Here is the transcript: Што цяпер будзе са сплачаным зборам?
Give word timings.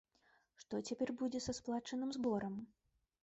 Што 0.61 0.77
цяпер 0.91 1.11
будзе 1.19 1.39
са 1.47 1.55
сплачаным 1.59 2.09
зборам? 2.17 2.57